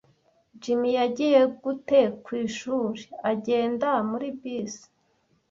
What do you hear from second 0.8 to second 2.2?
yagiye gute